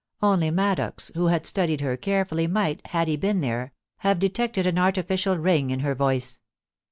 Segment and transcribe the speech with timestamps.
[0.23, 4.79] Only Maddox, who had studied her carefully, might, had he been there, have detected an
[4.79, 6.41] artificial ring in her voice.